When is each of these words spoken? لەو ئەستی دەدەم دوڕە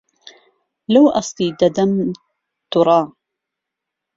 لەو 0.93 1.05
ئەستی 1.15 1.49
دەدەم 1.59 1.91
دوڕە 2.71 3.01